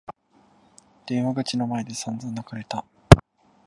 [1.05, 2.83] 電話口の前で散々泣かれた。